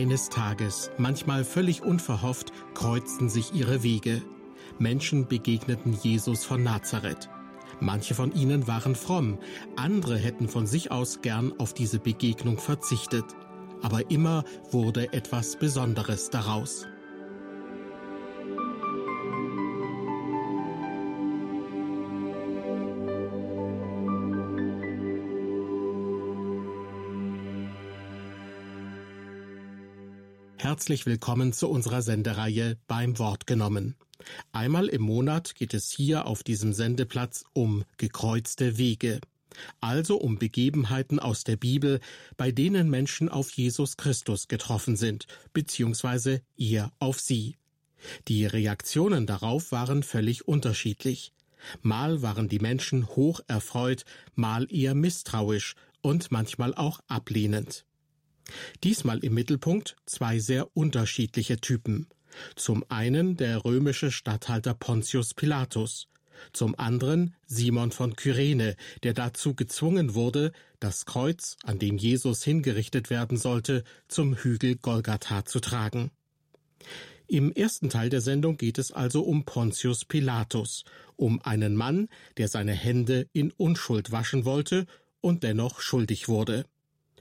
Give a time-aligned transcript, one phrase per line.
[0.00, 4.22] Eines Tages, manchmal völlig unverhofft, kreuzten sich ihre Wege.
[4.78, 7.28] Menschen begegneten Jesus von Nazareth.
[7.80, 9.38] Manche von ihnen waren fromm,
[9.76, 13.26] andere hätten von sich aus gern auf diese Begegnung verzichtet.
[13.82, 16.86] Aber immer wurde etwas Besonderes daraus.
[30.80, 33.96] Herzlich willkommen zu unserer Sendereihe beim Wort genommen.
[34.50, 39.20] Einmal im Monat geht es hier auf diesem Sendeplatz um gekreuzte Wege,
[39.82, 42.00] also um Begebenheiten aus der Bibel,
[42.38, 47.58] bei denen Menschen auf Jesus Christus getroffen sind, beziehungsweise ihr auf sie.
[48.26, 51.34] Die Reaktionen darauf waren völlig unterschiedlich.
[51.82, 57.84] Mal waren die Menschen hoch erfreut, mal eher misstrauisch und manchmal auch ablehnend.
[58.84, 62.08] Diesmal im Mittelpunkt zwei sehr unterschiedliche Typen.
[62.56, 66.08] Zum einen der römische Statthalter Pontius Pilatus,
[66.52, 73.10] zum anderen Simon von Kyrene, der dazu gezwungen wurde, das Kreuz, an dem Jesus hingerichtet
[73.10, 76.10] werden sollte, zum Hügel Golgatha zu tragen.
[77.26, 80.84] Im ersten Teil der Sendung geht es also um Pontius Pilatus,
[81.16, 84.86] um einen Mann, der seine Hände in Unschuld waschen wollte
[85.20, 86.64] und dennoch schuldig wurde.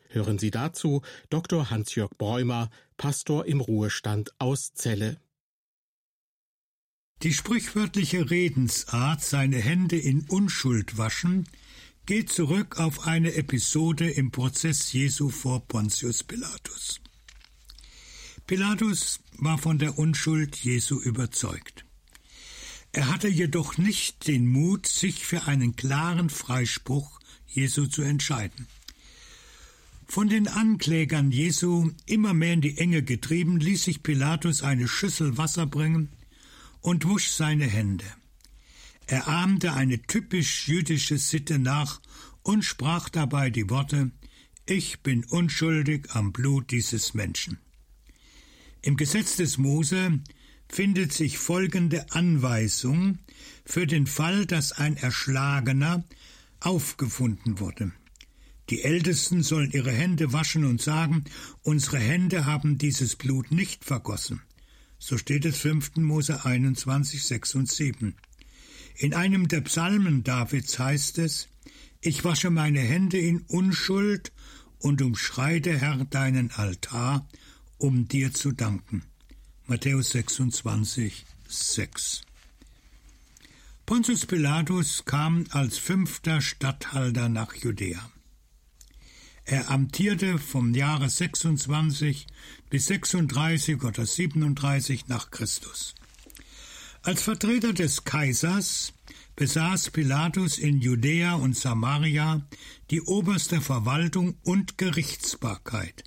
[0.09, 1.69] Hören Sie dazu Dr.
[1.69, 5.21] Hans-Jörg Bräumer, Pastor im Ruhestand aus Celle.
[7.21, 11.47] Die sprichwörtliche Redensart, seine Hände in Unschuld waschen,
[12.07, 17.01] geht zurück auf eine Episode im Prozess Jesu vor Pontius Pilatus.
[18.47, 21.85] Pilatus war von der Unschuld Jesu überzeugt.
[22.93, 28.65] Er hatte jedoch nicht den Mut, sich für einen klaren Freispruch Jesu zu entscheiden.
[30.09, 35.37] Von den Anklägern Jesu immer mehr in die Enge getrieben, ließ sich Pilatus eine Schüssel
[35.37, 36.09] Wasser bringen
[36.81, 38.05] und wusch seine Hände.
[39.05, 42.01] Er ahmte eine typisch jüdische Sitte nach
[42.41, 44.09] und sprach dabei die Worte
[44.65, 47.59] Ich bin unschuldig am Blut dieses Menschen.
[48.81, 50.19] Im Gesetz des Mose
[50.67, 53.19] findet sich folgende Anweisung
[53.63, 56.03] für den Fall, dass ein Erschlagener
[56.61, 57.91] aufgefunden wurde.
[58.69, 61.23] Die Ältesten sollen ihre Hände waschen und sagen,
[61.63, 64.41] unsere Hände haben dieses Blut nicht vergossen.
[64.99, 65.95] So steht es 5.
[65.97, 68.15] Mose 21, 6 und 7.
[68.95, 71.47] In einem der Psalmen Davids heißt es,
[72.01, 74.31] ich wasche meine Hände in Unschuld
[74.77, 77.27] und umschreite, Herr, deinen Altar,
[77.77, 79.03] um dir zu danken.
[79.65, 82.21] Matthäus 26, 6.
[83.85, 88.11] Pontius Pilatus kam als fünfter Statthalter nach Judäa.
[89.51, 92.27] Er amtierte vom Jahre 26
[92.69, 95.95] bis 36 oder 37 nach Christus.
[97.01, 98.93] Als Vertreter des Kaisers
[99.35, 102.45] besaß Pilatus in Judäa und Samaria
[102.91, 106.03] die oberste Verwaltung und Gerichtsbarkeit.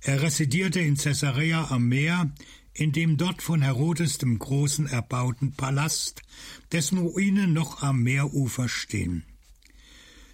[0.00, 2.32] Er residierte in Caesarea am Meer,
[2.72, 6.22] in dem dort von Herodes dem Großen erbauten Palast,
[6.72, 9.26] dessen Ruinen noch am Meerufer stehen.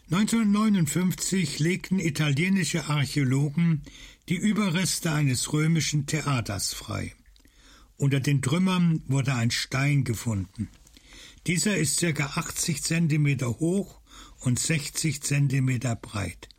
[0.08, 3.82] 1959 legten italienische Archäologen
[4.28, 7.12] die Überreste eines römischen Theaters frei.
[7.96, 10.68] Unter den Trümmern wurde ein Stein gefunden.
[11.48, 14.00] Dieser ist circa 80 Zentimeter hoch
[14.38, 16.50] und 60 Zentimeter breit.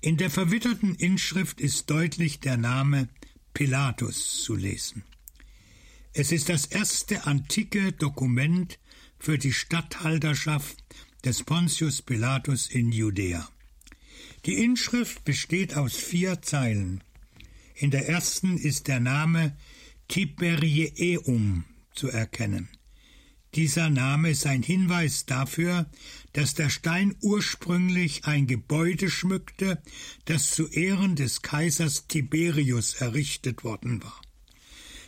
[0.00, 3.08] In der verwitterten Inschrift ist deutlich der Name
[3.54, 5.02] Pilatus zu lesen.
[6.12, 8.78] Es ist das erste antike Dokument
[9.18, 10.76] für die Statthalterschaft
[11.24, 13.48] des Pontius Pilatus in Judäa.
[14.46, 17.02] Die Inschrift besteht aus vier Zeilen.
[17.74, 19.56] In der ersten ist der Name
[20.08, 21.64] Tiberieum
[21.94, 22.68] zu erkennen.
[23.54, 25.86] Dieser Name ist ein Hinweis dafür,
[26.34, 29.82] dass der Stein ursprünglich ein Gebäude schmückte,
[30.26, 34.20] das zu Ehren des Kaisers Tiberius errichtet worden war.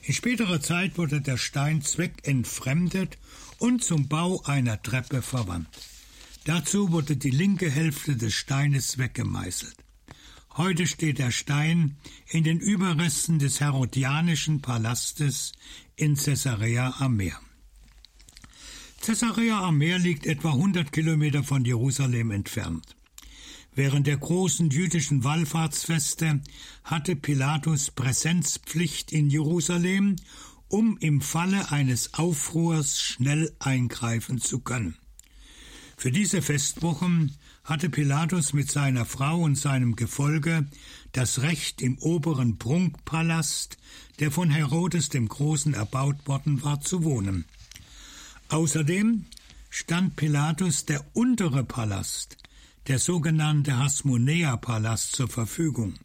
[0.02, 3.18] In späterer Zeit wurde der Stein zweckentfremdet
[3.58, 5.68] und zum Bau einer Treppe verwandt.
[6.44, 9.76] Dazu wurde die linke Hälfte des Steines weggemeißelt.
[10.56, 11.96] Heute steht der Stein
[12.28, 15.52] in den Überresten des Herodianischen Palastes
[15.96, 17.38] in Caesarea am Meer.
[19.02, 22.96] Caesarea am Meer liegt etwa 100 Kilometer von Jerusalem entfernt.
[23.74, 26.40] Während der großen jüdischen Wallfahrtsfeste
[26.84, 30.16] hatte Pilatus Präsenzpflicht in Jerusalem,
[30.68, 34.96] um im Falle eines Aufruhrs schnell eingreifen zu können.
[36.00, 40.66] Für diese Festwochen hatte Pilatus mit seiner Frau und seinem Gefolge
[41.12, 43.76] das Recht im oberen Prunkpalast,
[44.18, 47.44] der von Herodes dem Großen erbaut worden war, zu wohnen.
[48.48, 49.26] Außerdem
[49.68, 52.38] stand Pilatus der untere Palast,
[52.86, 55.96] der sogenannte Hasmonea-Palast, zur Verfügung.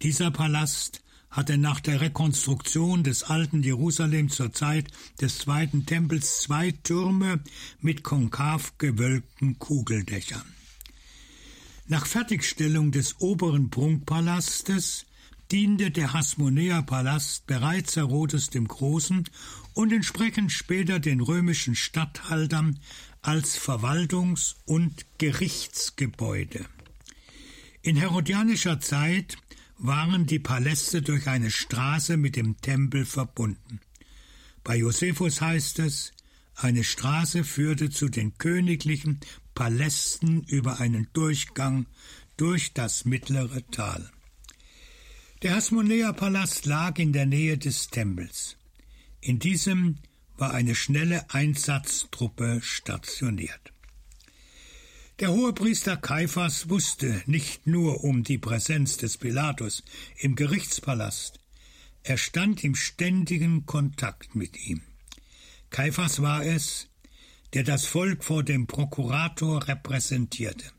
[0.00, 4.88] Dieser Palast hatte nach der Rekonstruktion des alten Jerusalem zur Zeit
[5.20, 7.40] des zweiten Tempels zwei Türme
[7.80, 10.54] mit konkav gewölbten Kugeldächern.
[11.86, 15.06] Nach Fertigstellung des oberen Prunkpalastes
[15.50, 19.24] diente der Hasmonea-Palast bereits Herodes dem Großen
[19.74, 22.78] und entsprechend später den römischen Statthaltern
[23.22, 26.64] als Verwaltungs- und Gerichtsgebäude.
[27.82, 29.36] In herodianischer Zeit
[29.82, 33.80] waren die Paläste durch eine Straße mit dem Tempel verbunden.
[34.62, 36.12] Bei Josephus heißt es,
[36.54, 39.20] eine Straße führte zu den königlichen
[39.54, 41.86] Palästen über einen Durchgang
[42.36, 44.10] durch das mittlere Tal.
[45.42, 48.58] Der Hasmonea-Palast lag in der Nähe des Tempels.
[49.22, 49.96] In diesem
[50.36, 53.72] war eine schnelle Einsatztruppe stationiert.
[55.20, 59.82] Der Hohepriester Kaiphas wusste nicht nur um die Präsenz des Pilatus
[60.16, 61.38] im Gerichtspalast,
[62.02, 64.80] er stand im ständigen Kontakt mit ihm.
[65.68, 66.88] Kaiphas war es,
[67.52, 70.72] der das Volk vor dem Prokurator repräsentierte.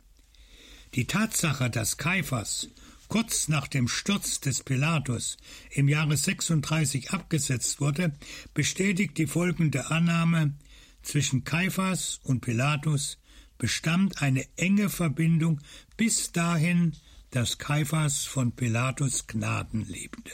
[0.95, 2.69] Die Tatsache, dass Kaiphas
[3.09, 5.37] kurz nach dem Sturz des Pilatus
[5.69, 8.11] im Jahre 36 abgesetzt wurde,
[8.55, 10.55] bestätigt die folgende Annahme,
[11.03, 13.20] zwischen Kaiphas und Pilatus
[13.61, 15.61] bestand eine enge Verbindung
[15.95, 16.93] bis dahin,
[17.29, 20.31] dass Kaiphas von Pilatus Gnaden lebte.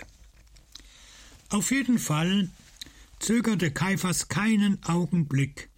[1.50, 2.50] Auf jeden Fall
[3.19, 5.69] zögerte Kaiphas keinen Augenblick,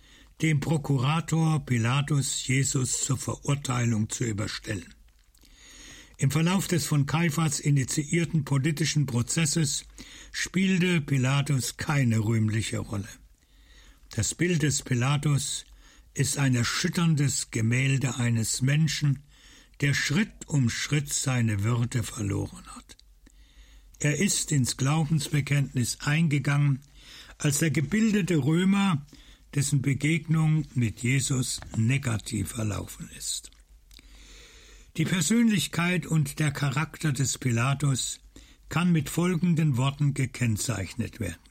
[0.43, 4.93] dem Prokurator Pilatus Jesus zur Verurteilung zu überstellen.
[6.19, 9.85] Im Verlauf des von Kaiphas initiierten politischen Prozesses
[10.31, 13.09] spielte Pilatus keine rühmliche Rolle.
[14.11, 15.65] Das Bild des Pilatus
[16.13, 19.23] ist ein erschütterndes Gemälde eines Menschen,
[19.81, 22.97] der Schritt um Schritt seine Würde verloren hat.
[23.99, 26.81] Er ist ins Glaubensbekenntnis eingegangen
[27.37, 29.05] als der gebildete Römer,
[29.55, 33.51] dessen Begegnung mit Jesus negativ verlaufen ist.
[34.97, 38.19] Die Persönlichkeit und der Charakter des Pilatus
[38.67, 41.48] kann mit folgenden Worten gekennzeichnet werden.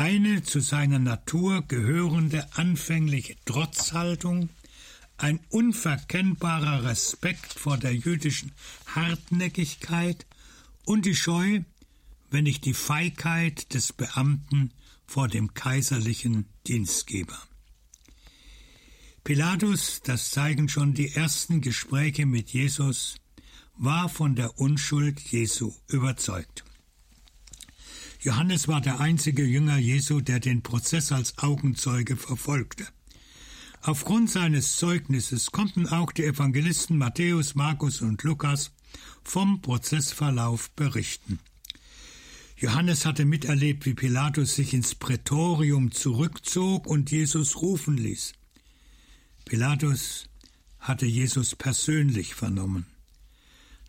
[0.00, 4.48] Eine zu seiner Natur gehörende anfängliche Trotzhaltung,
[5.18, 8.52] ein unverkennbarer Respekt vor der jüdischen
[8.86, 10.24] Hartnäckigkeit
[10.86, 11.60] und die Scheu,
[12.30, 14.72] wenn nicht die Feigheit des Beamten
[15.06, 17.38] vor dem kaiserlichen Dienstgeber.
[19.22, 23.16] Pilatus, das zeigen schon die ersten Gespräche mit Jesus,
[23.76, 26.64] war von der Unschuld Jesu überzeugt.
[28.22, 32.86] Johannes war der einzige Jünger Jesu, der den Prozess als Augenzeuge verfolgte.
[33.80, 38.72] Aufgrund seines Zeugnisses konnten auch die Evangelisten Matthäus, Markus und Lukas
[39.24, 41.38] vom Prozessverlauf berichten.
[42.58, 48.34] Johannes hatte miterlebt, wie Pilatus sich ins Prätorium zurückzog und Jesus rufen ließ.
[49.46, 50.26] Pilatus
[50.78, 52.84] hatte Jesus persönlich vernommen.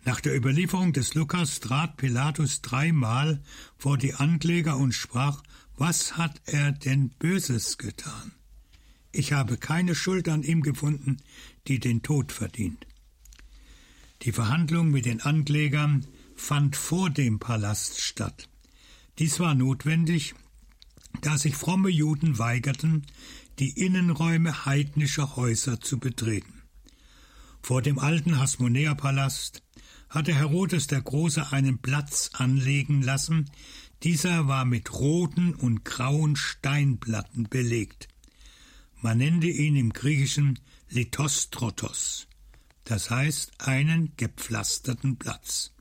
[0.04, 3.40] Nach der Überlieferung des Lukas trat Pilatus dreimal
[3.78, 5.42] vor die Ankläger und sprach,
[5.76, 8.32] was hat er denn Böses getan?
[9.12, 11.18] Ich habe keine Schuld an ihm gefunden,
[11.68, 12.86] die den Tod verdient.
[14.22, 18.48] Die Verhandlung mit den Anklägern fand vor dem Palast statt.
[19.18, 20.34] Dies war notwendig,
[21.20, 23.06] da sich fromme Juden weigerten,
[23.58, 26.62] die Innenräume heidnischer Häuser zu betreten.
[27.60, 29.62] Vor dem alten Hasmonea-Palast
[30.12, 33.50] hatte Herodes der Große einen Platz anlegen lassen,
[34.02, 38.08] dieser war mit roten und grauen Steinplatten belegt.
[39.00, 40.58] Man nannte ihn im Griechischen
[40.90, 42.28] Lithostrotos,
[42.84, 45.72] das heißt einen gepflasterten Platz.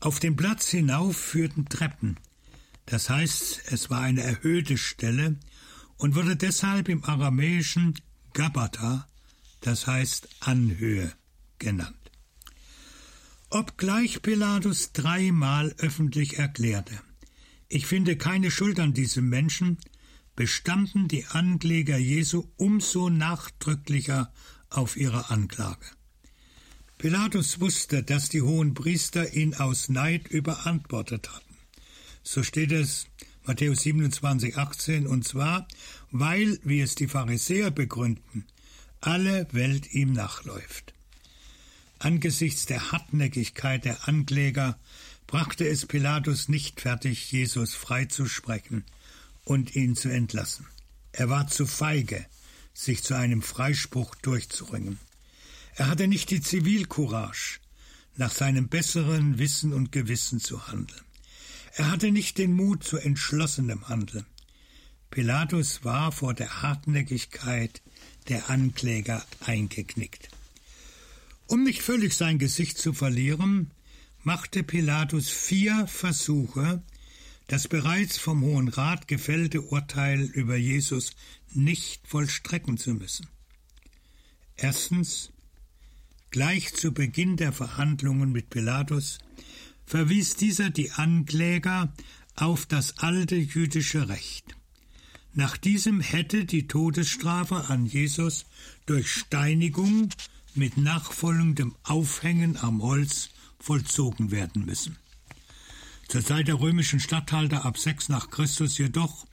[0.00, 2.20] Auf dem Platz hinauf führten Treppen,
[2.84, 5.38] das heißt, es war eine erhöhte Stelle
[5.96, 7.94] und wurde deshalb im Aramäischen
[8.34, 9.08] Gabata,
[9.62, 11.10] das heißt Anhöhe,
[11.58, 12.03] genannt.
[13.54, 17.00] Obgleich Pilatus dreimal öffentlich erklärte,
[17.68, 19.78] ich finde keine Schuld an diesem Menschen,
[20.34, 24.32] bestanden die Ankläger Jesu umso nachdrücklicher
[24.70, 25.86] auf ihre Anklage.
[26.98, 31.56] Pilatus wusste, dass die hohen Priester ihn aus Neid überantwortet hatten.
[32.24, 33.06] So steht es
[33.44, 35.68] Matthäus 27, 18, und zwar,
[36.10, 38.46] weil, wie es die Pharisäer begründen,
[39.00, 40.93] alle Welt ihm nachläuft.
[42.04, 44.78] Angesichts der Hartnäckigkeit der Ankläger
[45.26, 48.84] brachte es Pilatus nicht fertig, Jesus freizusprechen
[49.42, 50.66] und ihn zu entlassen.
[51.12, 52.26] Er war zu feige,
[52.74, 54.98] sich zu einem Freispruch durchzuringen.
[55.76, 57.58] Er hatte nicht die Zivilcourage,
[58.16, 61.00] nach seinem besseren Wissen und Gewissen zu handeln.
[61.72, 64.26] Er hatte nicht den Mut zu entschlossenem Handeln.
[65.08, 67.80] Pilatus war vor der Hartnäckigkeit
[68.28, 70.33] der Ankläger eingeknickt.
[71.46, 73.70] Um nicht völlig sein Gesicht zu verlieren,
[74.22, 76.82] machte Pilatus vier Versuche,
[77.46, 81.12] das bereits vom Hohen Rat gefällte Urteil über Jesus
[81.52, 83.28] nicht vollstrecken zu müssen.
[84.56, 85.30] Erstens,
[86.30, 89.18] gleich zu Beginn der Verhandlungen mit Pilatus
[89.84, 91.92] verwies dieser die Ankläger
[92.36, 94.56] auf das alte jüdische Recht.
[95.34, 98.46] Nach diesem hätte die Todesstrafe an Jesus
[98.86, 100.08] durch Steinigung
[100.56, 104.96] mit nachfolgendem Aufhängen am Holz vollzogen werden müssen.
[106.08, 109.26] Zur Zeit der römischen Statthalter ab 6 nach Christus jedoch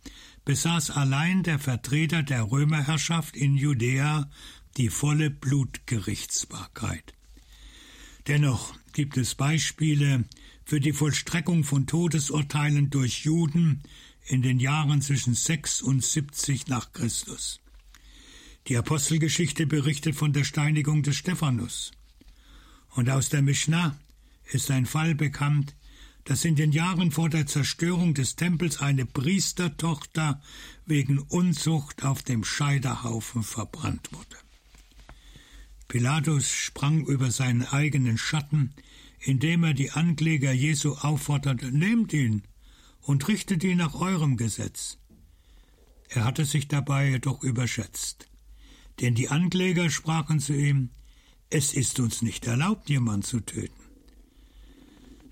[0.46, 4.30] besaß allein der Vertreter der Römerherrschaft in Judäa
[4.78, 7.14] die volle Blutgerichtsbarkeit.
[8.28, 10.26] Dennoch gibt es Beispiele
[10.64, 13.84] für die Vollstreckung von Todesurteilen durch Juden
[14.26, 17.60] in den Jahren zwischen 6 und 70 nach Christus.
[18.68, 21.92] Die Apostelgeschichte berichtet von der Steinigung des Stephanus.
[22.92, 23.98] Und aus der Mishnah
[24.52, 25.76] ist ein Fall bekannt,
[26.26, 30.42] dass in den Jahren vor der Zerstörung des Tempels eine Priestertochter
[30.86, 34.38] wegen Unzucht auf dem Scheiterhaufen verbrannt wurde.
[35.88, 38.74] Pilatus sprang über seinen eigenen Schatten,
[39.20, 42.44] indem er die Ankläger Jesu aufforderte, nehmt ihn
[43.02, 45.00] und richtet ihn nach eurem Gesetz.
[46.10, 48.31] Er hatte sich dabei jedoch überschätzt,
[49.02, 50.92] denn die Ankläger sprachen zu ihm,
[51.50, 53.82] es ist uns nicht erlaubt, jemand zu töten.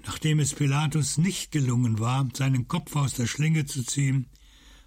[0.05, 4.27] Nachdem es Pilatus nicht gelungen war, seinen Kopf aus der Schlinge zu ziehen,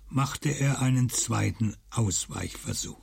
[0.09, 3.01] machte er einen zweiten Ausweichversuch.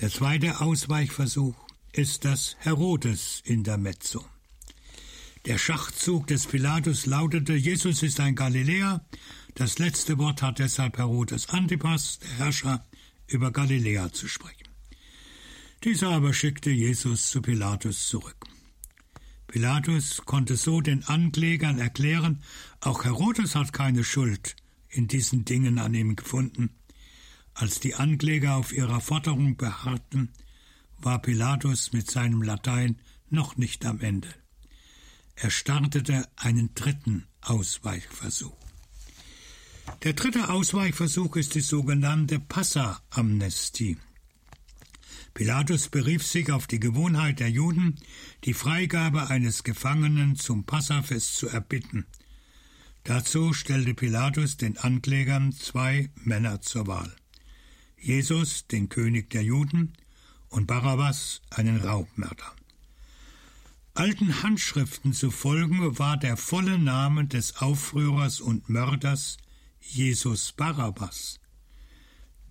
[0.00, 1.56] Der zweite Ausweichversuch
[1.92, 4.24] ist das Herodes Intermezzo.
[5.46, 9.06] Der Schachzug des Pilatus lautete, Jesus ist ein Galiläer.
[9.54, 12.84] Das letzte Wort hat deshalb Herodes Antipas, der Herrscher,
[13.28, 14.68] über Galiläa zu sprechen.
[15.84, 18.46] Dieser aber schickte Jesus zu Pilatus zurück.
[19.46, 22.42] Pilatus konnte so den Anklägern erklären,
[22.80, 24.56] auch Herodes hat keine Schuld
[24.88, 26.70] in diesen Dingen an ihm gefunden.
[27.54, 30.32] Als die Ankläger auf ihrer Forderung beharrten,
[30.98, 32.98] war Pilatus mit seinem Latein
[33.30, 34.28] noch nicht am Ende.
[35.36, 38.65] Er startete einen dritten Ausweichversuch.
[40.02, 43.96] Der dritte Ausweichversuch ist die sogenannte Passa-Amnestie.
[45.34, 47.96] Pilatus berief sich auf die Gewohnheit der Juden,
[48.44, 52.06] die Freigabe eines Gefangenen zum Passafest zu erbitten.
[53.04, 57.14] Dazu stellte Pilatus den Anklägern zwei Männer zur Wahl.
[57.98, 59.92] Jesus, den König der Juden,
[60.48, 62.54] und Barabbas, einen Raubmörder.
[63.94, 69.36] Alten Handschriften zu folgen war der volle Name des Aufrührers und Mörders
[69.88, 71.40] Jesus Barabbas.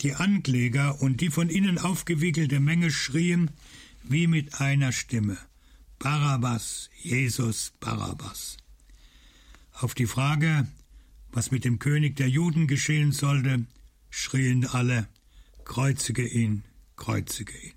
[0.01, 3.51] Die Ankläger und die von ihnen aufgewickelte Menge schrien
[4.03, 5.37] wie mit einer Stimme
[5.99, 8.57] Barabbas, Jesus Barabbas.
[9.71, 10.67] Auf die Frage,
[11.31, 13.65] was mit dem König der Juden geschehen sollte,
[14.09, 15.07] schrien alle
[15.65, 16.63] Kreuzige ihn,
[16.95, 17.73] kreuzige ihn.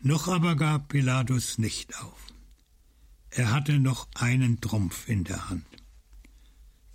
[0.00, 2.26] Noch aber gab Pilatus nicht auf.
[3.30, 5.69] Er hatte noch einen Trumpf in der Hand.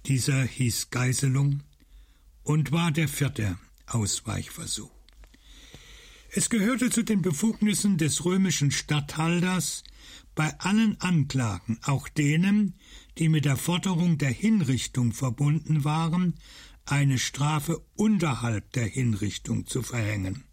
[0.07, 1.63] Dieser hieß Geiselung
[2.43, 3.57] und war der vierte
[3.87, 4.91] Ausweichversuch.
[6.29, 9.83] Es gehörte zu den Befugnissen des römischen Statthalters,
[10.35, 12.75] bei allen Anklagen, auch denen,
[13.17, 16.35] die mit der Forderung der Hinrichtung verbunden waren,
[16.85, 20.43] eine Strafe unterhalb der Hinrichtung zu verhängen.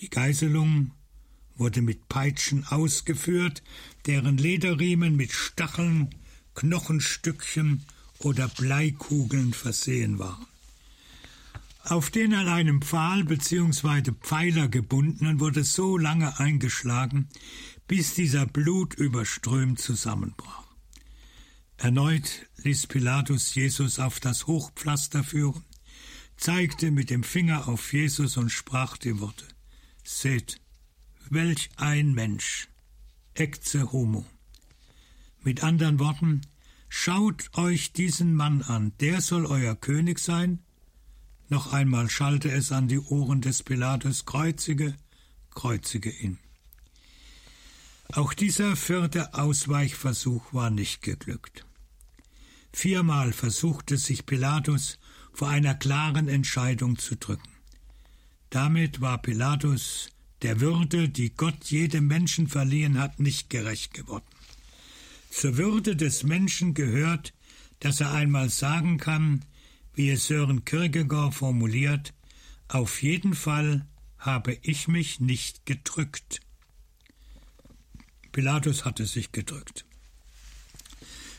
[0.00, 0.90] Die Geiselung
[1.54, 3.62] wurde mit Peitschen ausgeführt,
[4.06, 6.10] deren Lederriemen mit Stacheln,
[6.54, 7.84] Knochenstückchen
[8.24, 10.46] oder Bleikugeln versehen waren.
[11.84, 14.12] Auf den an einem Pfahl bzw.
[14.12, 17.28] Pfeiler gebundenen wurde so lange eingeschlagen,
[17.86, 20.64] bis dieser blutüberströmt zusammenbrach.
[21.76, 25.62] Erneut ließ Pilatus Jesus auf das Hochpflaster führen,
[26.38, 29.44] zeigte mit dem Finger auf Jesus und sprach die Worte
[30.02, 30.60] Seht,
[31.28, 32.68] welch ein Mensch,
[33.34, 34.24] ecce homo.
[35.42, 36.40] Mit anderen Worten,
[36.96, 40.60] schaut euch diesen Mann an, der soll euer König sein?
[41.48, 44.94] Noch einmal schallte es an die Ohren des Pilatus Kreuzige,
[45.50, 46.38] kreuzige ihn.
[48.12, 51.66] Auch dieser vierte Ausweichversuch war nicht geglückt.
[52.72, 54.98] Viermal versuchte sich Pilatus
[55.32, 57.50] vor einer klaren Entscheidung zu drücken.
[58.50, 60.10] Damit war Pilatus
[60.42, 64.33] der Würde, die Gott jedem Menschen verliehen hat, nicht gerecht geworden.
[65.34, 67.34] Zur Würde des Menschen gehört,
[67.80, 69.44] dass er einmal sagen kann,
[69.92, 72.14] wie es Sören Kierkegaard formuliert,
[72.68, 73.84] auf jeden Fall
[74.16, 76.40] habe ich mich nicht gedrückt.
[78.30, 79.84] Pilatus hatte sich gedrückt.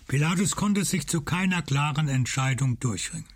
[0.07, 3.29] Pilatus konnte sich zu keiner klaren Entscheidung durchringen.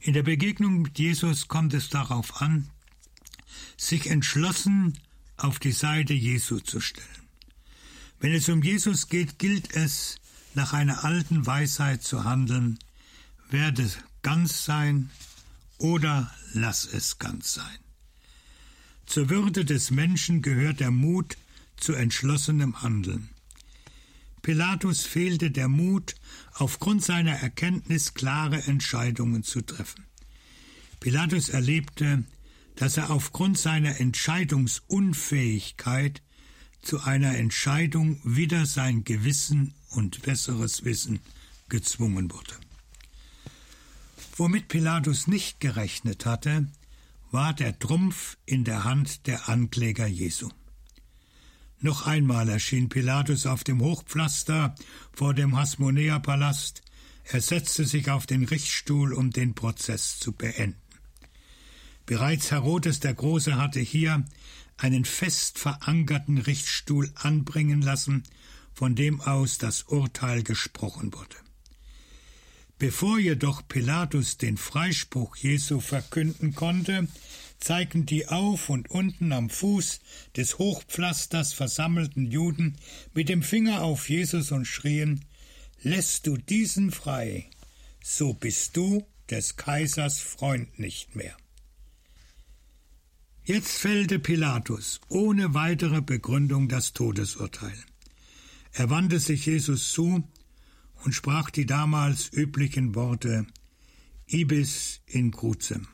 [0.00, 2.70] In der Begegnung mit Jesus kommt es darauf an,
[3.76, 4.98] sich entschlossen
[5.36, 7.23] auf die Seite Jesu zu stellen.
[8.24, 10.16] Wenn es um Jesus geht, gilt es,
[10.54, 12.78] nach einer alten Weisheit zu handeln,
[13.50, 13.86] werde
[14.22, 15.10] ganz sein
[15.76, 17.78] oder lass es ganz sein.
[19.04, 21.36] Zur Würde des Menschen gehört der Mut
[21.76, 23.28] zu entschlossenem Handeln.
[24.40, 26.14] Pilatus fehlte der Mut,
[26.54, 30.06] aufgrund seiner Erkenntnis klare Entscheidungen zu treffen.
[30.98, 32.24] Pilatus erlebte,
[32.76, 36.22] dass er aufgrund seiner Entscheidungsunfähigkeit
[36.84, 41.20] zu einer Entscheidung wider sein Gewissen und besseres Wissen
[41.68, 42.54] gezwungen wurde.
[44.36, 46.66] Womit Pilatus nicht gerechnet hatte,
[47.30, 50.50] war der Trumpf in der Hand der Ankläger Jesu.
[51.80, 54.74] Noch einmal erschien Pilatus auf dem Hochpflaster
[55.12, 56.82] vor dem Hasmonäerpalast.
[57.24, 60.80] Er setzte sich auf den Richtstuhl, um den Prozess zu beenden.
[62.06, 64.24] Bereits Herodes der Große hatte hier
[64.76, 68.24] einen fest verankerten Richtstuhl anbringen lassen,
[68.72, 71.36] von dem aus das Urteil gesprochen wurde.
[72.78, 77.06] Bevor jedoch Pilatus den Freispruch Jesu verkünden konnte,
[77.60, 80.00] zeigten die auf und unten am Fuß
[80.36, 82.76] des Hochpflasters versammelten Juden
[83.14, 85.24] mit dem Finger auf Jesus und schrien
[85.82, 87.50] Lässt du diesen frei,
[88.02, 91.36] so bist du des Kaisers Freund nicht mehr.
[93.46, 97.76] Jetzt fällte Pilatus ohne weitere Begründung das Todesurteil.
[98.72, 100.26] Er wandte sich Jesus zu
[101.04, 103.46] und sprach die damals üblichen Worte
[104.26, 105.86] Ibis in crucem,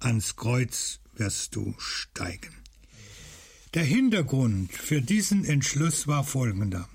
[0.00, 2.52] ans Kreuz wirst du steigen.
[3.74, 6.88] Der Hintergrund für diesen Entschluss war folgender.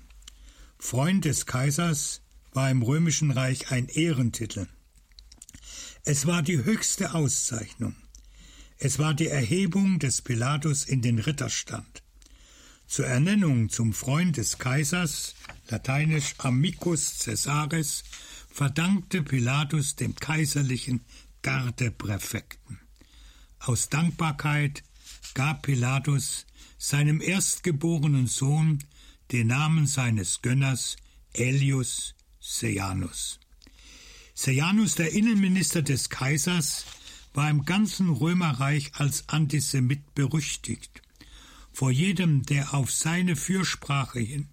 [0.78, 2.20] Freund des Kaisers
[2.52, 4.66] war im römischen Reich ein Ehrentitel.
[6.04, 7.96] Es war die höchste Auszeichnung.
[8.82, 12.02] Es war die Erhebung des Pilatus in den Ritterstand.
[12.86, 15.34] Zur Ernennung zum Freund des Kaisers,
[15.68, 18.04] lateinisch Amicus Caesaris,
[18.50, 21.04] verdankte Pilatus dem kaiserlichen
[21.42, 22.80] Gardepräfekten.
[23.58, 24.82] Aus Dankbarkeit
[25.34, 26.46] gab Pilatus
[26.78, 28.82] seinem erstgeborenen Sohn
[29.30, 30.96] den Namen seines Gönners
[31.34, 33.40] Elius Sejanus.
[34.34, 36.86] Sejanus, der Innenminister des Kaisers,
[37.32, 41.02] war im ganzen Römerreich als Antisemit berüchtigt.
[41.72, 44.48] Vor jedem, der auf seine Fürsprache hin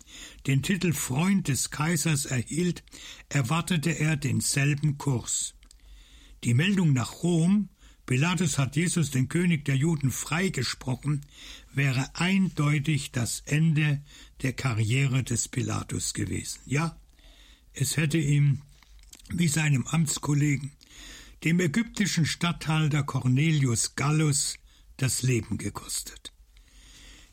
[0.46, 2.84] den Titel Freund des Kaisers erhielt,
[3.30, 5.56] erwartete er denselben Kurs.
[6.44, 7.70] Die Meldung nach Rom,
[8.06, 11.26] Pilatus hat Jesus, den König der Juden, freigesprochen,
[11.74, 14.02] wäre eindeutig das Ende
[14.42, 16.60] der Karriere des Pilatus gewesen.
[16.66, 16.98] Ja,
[17.74, 18.62] es hätte ihm,
[19.30, 20.72] wie seinem Amtskollegen,
[21.44, 24.56] dem ägyptischen Statthalter Cornelius Gallus
[24.98, 26.34] das Leben gekostet.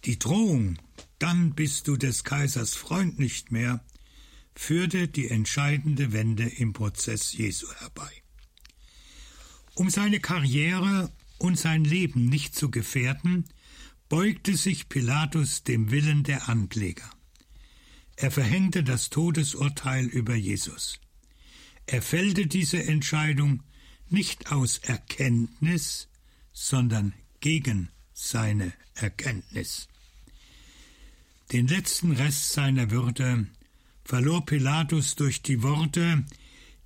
[0.04, 0.78] Die Drohung,
[1.18, 3.84] dann bist du des Kaisers Freund nicht mehr,
[4.54, 8.10] führte die entscheidende Wende im Prozess Jesu herbei.
[9.74, 13.46] Um seine Karriere und sein Leben nicht zu gefährden,
[14.08, 17.10] beugte sich Pilatus dem Willen der Ankläger.
[18.16, 21.00] Er verhängte das Todesurteil über Jesus.
[21.86, 23.62] Er fällte diese Entscheidung
[24.14, 26.09] nicht aus Erkenntnis,
[26.53, 29.88] sondern gegen seine Erkenntnis.
[31.53, 33.46] Den letzten Rest seiner Würde
[34.05, 36.24] verlor Pilatus durch die Worte,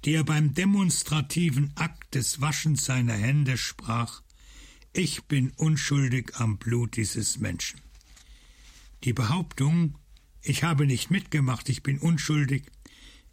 [0.04, 4.22] die er beim demonstrativen Akt des Waschens seiner Hände sprach
[4.92, 7.80] Ich bin unschuldig am Blut dieses Menschen.
[9.04, 9.96] Die Behauptung,
[10.42, 12.64] ich habe nicht mitgemacht, ich bin unschuldig,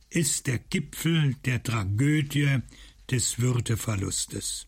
[0.10, 2.62] ist der Gipfel der Tragödie
[3.12, 4.68] des Würdeverlustes.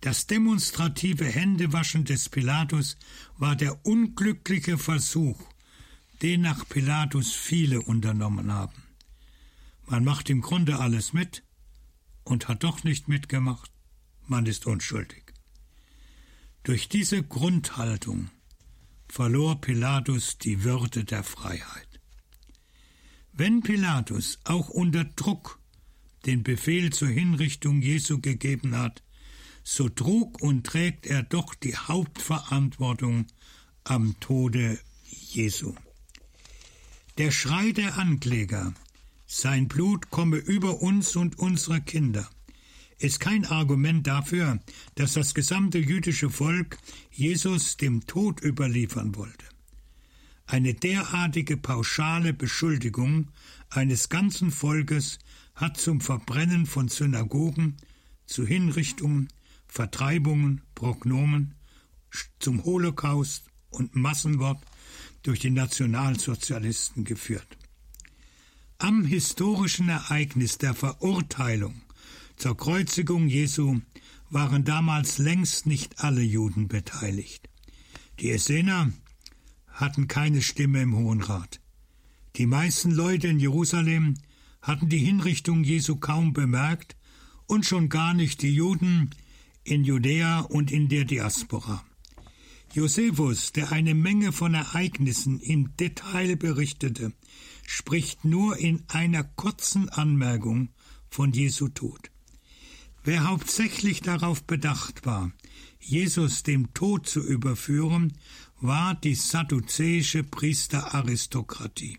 [0.00, 2.96] Das demonstrative Händewaschen des Pilatus
[3.36, 5.40] war der unglückliche Versuch,
[6.22, 8.82] den nach Pilatus viele unternommen haben.
[9.86, 11.42] Man macht im Grunde alles mit
[12.24, 13.70] und hat doch nicht mitgemacht.
[14.26, 15.32] man ist unschuldig.
[16.62, 18.30] Durch diese Grundhaltung
[19.08, 21.88] verlor Pilatus die Würde der Freiheit.
[23.32, 25.57] Wenn Pilatus auch unter Druck
[26.26, 29.02] den Befehl zur Hinrichtung Jesu gegeben hat,
[29.62, 33.26] so trug und trägt er doch die Hauptverantwortung
[33.84, 35.74] am Tode Jesu.
[37.18, 38.72] Der Schrei der Ankläger,
[39.26, 42.28] sein Blut komme über uns und unsere Kinder,
[42.98, 44.58] ist kein Argument dafür,
[44.94, 46.78] dass das gesamte jüdische Volk
[47.10, 49.44] Jesus dem Tod überliefern wollte.
[50.46, 53.28] Eine derartige pauschale Beschuldigung
[53.70, 55.18] eines ganzen Volkes
[55.58, 57.76] hat zum Verbrennen von Synagogen,
[58.26, 59.28] zu Hinrichtungen,
[59.66, 61.54] Vertreibungen, Prognomen,
[62.38, 64.62] zum Holocaust und Massenwort
[65.22, 67.58] durch die Nationalsozialisten geführt.
[68.78, 71.82] Am historischen Ereignis der Verurteilung
[72.36, 73.80] zur Kreuzigung Jesu
[74.30, 77.48] waren damals längst nicht alle Juden beteiligt.
[78.20, 78.92] Die Essener
[79.66, 81.60] hatten keine Stimme im Hohen Rat.
[82.36, 84.14] Die meisten Leute in Jerusalem
[84.68, 86.94] hatten die Hinrichtung Jesu kaum bemerkt
[87.46, 89.10] und schon gar nicht die Juden
[89.64, 91.82] in Judäa und in der Diaspora.
[92.74, 97.14] Josephus, der eine Menge von Ereignissen im Detail berichtete,
[97.66, 100.68] spricht nur in einer kurzen Anmerkung
[101.08, 102.10] von Jesu Tod.
[103.04, 105.32] Wer hauptsächlich darauf bedacht war,
[105.80, 108.12] Jesus dem Tod zu überführen,
[108.60, 111.98] war die sadduzäische Priesteraristokratie.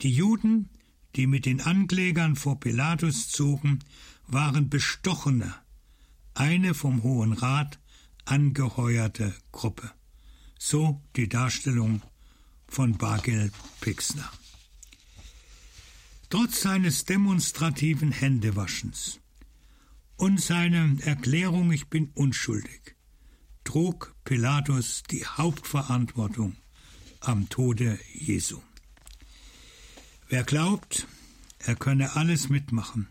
[0.00, 0.70] Die Juden,
[1.16, 3.80] die mit den Anklägern vor Pilatus zogen,
[4.26, 5.54] waren Bestochene,
[6.34, 7.78] eine vom Hohen Rat
[8.26, 9.90] angeheuerte Gruppe.
[10.58, 12.02] So die Darstellung
[12.68, 13.50] von Bagel
[13.80, 14.30] Pixner.
[16.28, 19.20] Trotz seines demonstrativen Händewaschens
[20.16, 22.96] und seiner Erklärung, ich bin unschuldig,
[23.64, 26.56] trug Pilatus die Hauptverantwortung
[27.20, 28.60] am Tode Jesu.
[30.28, 31.06] Wer glaubt,
[31.58, 33.06] er könne alles mitmachen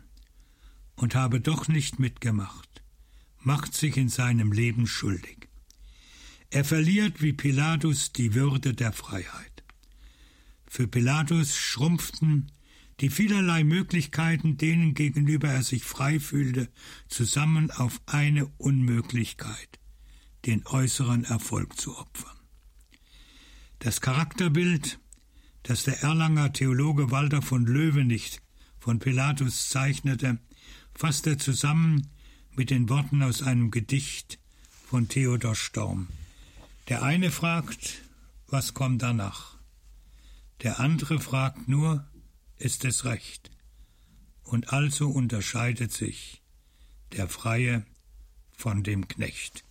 [0.95, 2.84] und habe doch nicht mitgemacht,
[3.39, 5.47] macht sich in seinem Leben schuldig.
[6.49, 9.63] Er verliert wie Pilatus die Würde der Freiheit.
[10.67, 12.51] Für Pilatus schrumpften
[12.99, 16.69] die vielerlei Möglichkeiten, denen gegenüber er sich frei fühlte,
[17.08, 19.80] zusammen auf eine Unmöglichkeit,
[20.45, 22.38] den äußeren Erfolg zu opfern.
[23.80, 24.99] Das Charakterbild
[25.65, 28.41] das der Erlanger Theologe Walter von Löwenicht
[28.78, 30.38] von Pilatus zeichnete,
[30.93, 32.08] fasst er zusammen
[32.56, 34.38] mit den Worten aus einem Gedicht
[34.88, 36.08] von Theodor Storm.
[36.88, 38.04] Der eine fragt,
[38.47, 39.58] was kommt danach?
[40.62, 42.06] Der andere fragt nur,
[42.58, 43.49] ist es recht?
[44.43, 46.43] Und also unterscheidet sich
[47.13, 47.88] der Freie
[48.56, 49.64] von dem Knecht.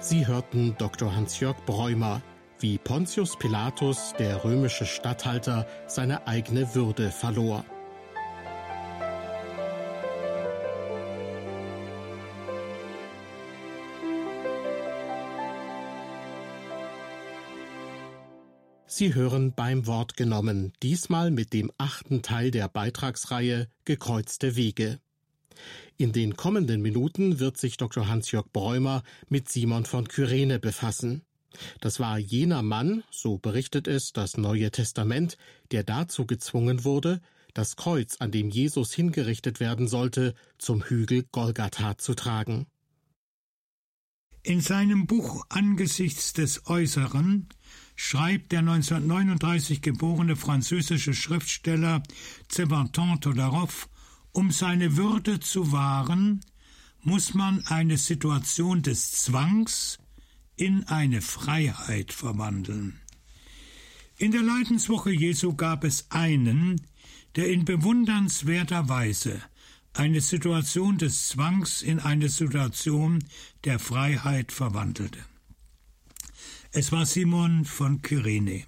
[0.00, 1.14] Sie hörten Dr.
[1.14, 2.22] Hans-Jörg Bräumer,
[2.60, 7.64] wie Pontius Pilatus, der römische Statthalter, seine eigene Würde verlor.
[18.86, 25.00] Sie hören beim Wort genommen, diesmal mit dem achten Teil der Beitragsreihe Gekreuzte Wege.
[25.96, 28.08] In den kommenden Minuten wird sich Dr.
[28.08, 31.22] Hans-Jörg Bräumer mit Simon von Kyrene befassen.
[31.80, 35.36] Das war jener Mann, so berichtet es das Neue Testament,
[35.70, 37.20] der dazu gezwungen wurde,
[37.54, 42.66] das Kreuz, an dem Jesus hingerichtet werden sollte, zum Hügel Golgatha zu tragen.
[44.44, 47.48] In seinem Buch Angesichts des Äußeren
[47.96, 52.02] schreibt der 1939 geborene französische Schriftsteller
[52.48, 53.88] Zebantin Todorov
[54.38, 56.42] um seine Würde zu wahren,
[57.02, 59.98] muss man eine Situation des Zwangs
[60.54, 63.00] in eine Freiheit verwandeln.
[64.16, 66.80] In der Leidenswoche Jesu gab es einen,
[67.34, 69.42] der in bewundernswerter Weise
[69.92, 73.24] eine Situation des Zwangs in eine Situation
[73.64, 75.18] der Freiheit verwandelte.
[76.70, 78.62] Es war Simon von Kyrene.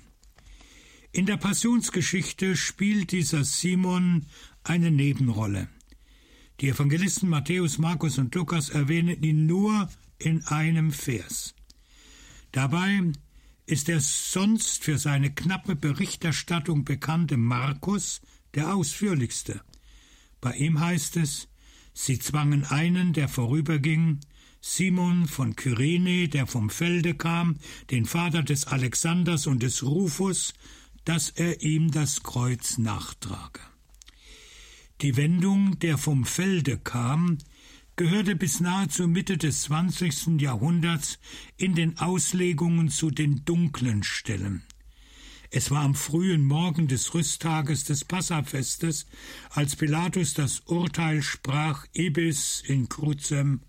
[1.12, 4.26] In der Passionsgeschichte spielt dieser Simon
[4.64, 5.68] eine Nebenrolle.
[6.60, 11.54] Die Evangelisten Matthäus, Markus und Lukas erwähnen ihn nur in einem Vers.
[12.52, 13.12] Dabei
[13.66, 18.20] ist der sonst für seine knappe Berichterstattung bekannte Markus
[18.54, 19.60] der ausführlichste.
[20.40, 21.48] Bei ihm heißt es,
[21.92, 24.20] sie zwangen einen, der vorüberging,
[24.60, 27.56] Simon von Kyrene, der vom Felde kam,
[27.90, 30.52] den Vater des Alexanders und des Rufus,
[31.04, 33.60] dass er ihm das Kreuz nachtrage.
[35.02, 37.38] Die Wendung, der vom Felde kam,
[37.96, 40.38] gehörte bis nahezu Mitte des 20.
[40.38, 41.18] Jahrhunderts
[41.56, 44.62] in den Auslegungen zu den dunklen Stellen.
[45.50, 49.06] Es war am frühen Morgen des Rüsttages des Passafestes,
[49.48, 53.62] als Pilatus das Urteil sprach, Ibis in Crucem,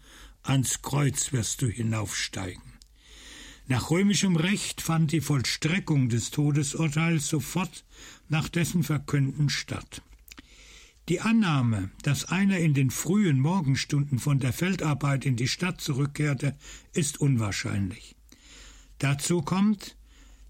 [0.43, 2.73] ans Kreuz wirst du hinaufsteigen.
[3.67, 7.85] Nach römischem Recht fand die Vollstreckung des Todesurteils sofort
[8.27, 10.01] nach dessen Verkünden statt.
[11.11, 16.55] Die Annahme, dass einer in den frühen Morgenstunden von der Feldarbeit in die Stadt zurückkehrte,
[16.93, 18.15] ist unwahrscheinlich.
[18.97, 19.97] Dazu kommt,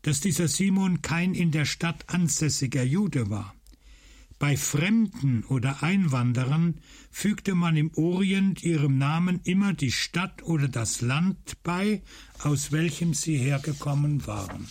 [0.04, 3.56] dass dieser Simon kein in der Stadt ansässiger Jude war.
[4.38, 6.76] Bei Fremden oder Einwanderern
[7.10, 12.04] fügte man im Orient ihrem Namen immer die Stadt oder das Land bei,
[12.38, 14.68] aus welchem sie hergekommen waren.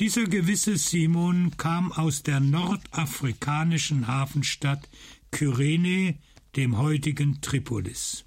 [0.00, 4.88] Dieser gewisse Simon kam aus der nordafrikanischen Hafenstadt
[5.30, 6.18] Kyrene,
[6.56, 8.24] dem heutigen Tripolis.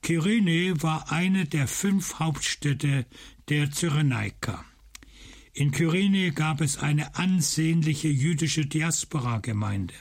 [0.00, 3.04] Kyrene war eine der fünf Hauptstädte
[3.50, 4.64] der Cyrenaika.
[5.52, 9.94] In Kyrene gab es eine ansehnliche jüdische Diaspora-Gemeinde.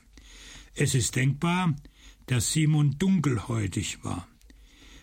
[0.74, 1.76] Es ist denkbar,
[2.28, 4.26] dass Simon dunkelhäutig war.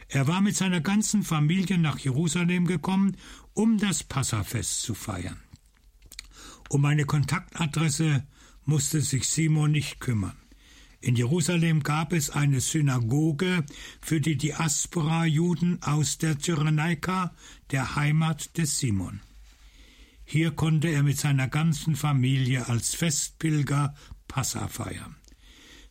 [0.08, 3.18] Er war mit seiner ganzen Familie nach Jerusalem gekommen,
[3.52, 5.43] um das Passafest zu feiern.
[6.68, 8.24] Um eine Kontaktadresse
[8.64, 10.36] musste sich Simon nicht kümmern.
[11.00, 13.66] In Jerusalem gab es eine Synagoge
[14.00, 17.34] für die Diaspora-Juden aus der Cyrenaika,
[17.70, 19.20] der Heimat des Simon.
[20.24, 23.94] Hier konnte er mit seiner ganzen Familie als Festpilger
[24.28, 25.16] Passa feiern.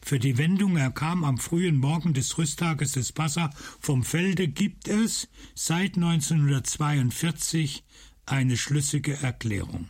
[0.01, 4.87] Für die Wendung, er kam am frühen Morgen des Rüsttages des Passa vom Felde, gibt
[4.87, 7.83] es seit 1942
[8.25, 9.89] eine schlüssige Erklärung.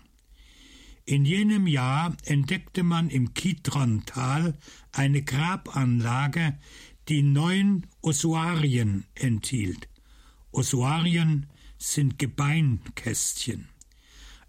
[1.05, 4.57] In jenem Jahr entdeckte man im Kidron-Tal
[4.93, 6.57] eine Grabanlage,
[7.09, 9.89] die neun Ossuarien enthielt.
[10.51, 13.67] Ossuarien sind Gebeinkästchen.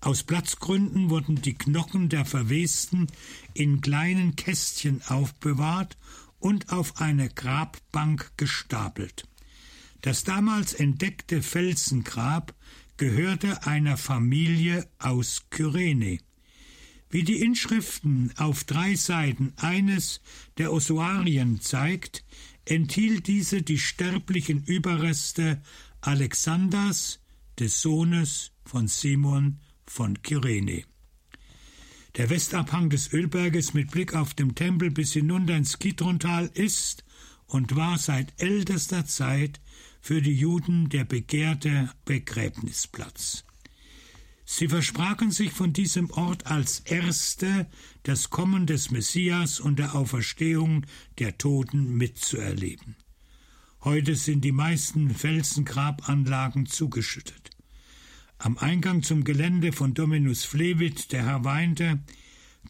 [0.00, 3.08] Aus Platzgründen wurden die Knochen der Verwesten
[3.54, 5.96] in kleinen Kästchen aufbewahrt
[6.38, 9.26] und auf eine Grabbank gestapelt.
[10.02, 12.54] Das damals entdeckte Felsengrab
[12.96, 16.18] gehörte einer Familie aus Kyrene.
[17.14, 20.20] Wie die Inschriften auf drei Seiten eines
[20.58, 22.24] der Ossuarien zeigt,
[22.64, 25.62] enthielt diese die sterblichen Überreste
[26.00, 27.20] Alexanders,
[27.56, 30.82] des Sohnes von Simon von Kyrene.
[32.16, 37.04] Der Westabhang des Ölberges mit Blick auf den Tempel bis hinunter ins Kidrontal ist
[37.46, 39.60] und war seit ältester Zeit
[40.00, 43.43] für die Juden der begehrte Begräbnisplatz.
[44.44, 47.66] Sie versprachen sich von diesem Ort als Erste
[48.02, 50.84] das Kommen des Messias und der Auferstehung
[51.18, 52.96] der Toten mitzuerleben.
[53.80, 57.50] Heute sind die meisten Felsengrabanlagen zugeschüttet.
[58.38, 62.02] Am Eingang zum Gelände von Dominus Flevit, der Herr weinte,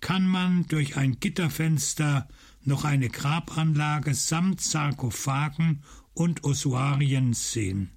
[0.01, 2.29] kann man durch ein Gitterfenster
[2.63, 5.83] noch eine Grabanlage samt Sarkophagen
[6.15, 7.91] und Ossuarien sehen.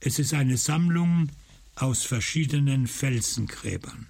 [0.00, 1.28] Es ist eine Sammlung
[1.74, 4.06] aus verschiedenen Felsengräbern.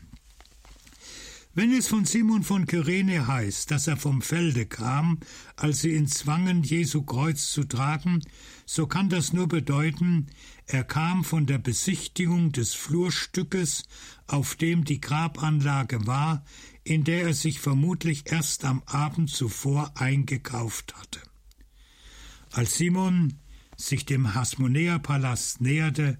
[1.54, 5.20] Wenn es von Simon von Kyrene heißt, dass er vom Felde kam,
[5.54, 8.22] als sie ihn zwangen, Jesu Kreuz zu tragen,
[8.64, 10.28] so kann das nur bedeuten,
[10.64, 13.84] er kam von der Besichtigung des Flurstückes,
[14.26, 16.42] auf dem die Grabanlage war,
[16.84, 21.20] in der er sich vermutlich erst am Abend zuvor eingekauft hatte.
[22.50, 23.34] Als Simon
[23.76, 26.18] sich dem Hasmonäerpalast näherte,